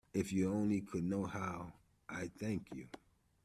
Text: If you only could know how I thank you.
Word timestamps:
If 0.15 0.33
you 0.33 0.51
only 0.51 0.81
could 0.81 1.03
know 1.03 1.25
how 1.27 1.73
I 2.09 2.31
thank 2.39 2.71
you. 2.73 2.87